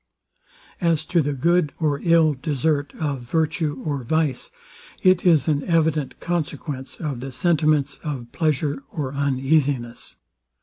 [0.81, 4.49] As to the good or ill desert of virtue or vice,
[5.03, 10.15] it is an evident consequence of the sentiments of pleasure or uneasiness.